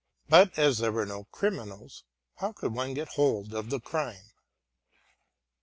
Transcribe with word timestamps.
But 0.29 0.57
as 0.57 0.79
there 0.79 0.91
were 0.91 1.05
no 1.05 1.25
criminals, 1.25 2.05
how 2.37 2.53
could 2.53 2.73
one 2.73 2.95
get 2.95 3.09
hold 3.09 3.53
of 3.53 3.69
the 3.69 3.79
crime? 3.79 4.31